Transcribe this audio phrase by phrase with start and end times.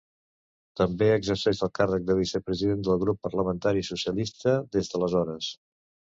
[0.79, 5.55] També exerceix el càrrec de vicepresident del grup parlamentari socialista des d'aleshores.